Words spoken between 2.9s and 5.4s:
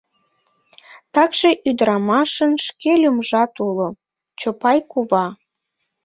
лӱмжат уло— Чопай кува.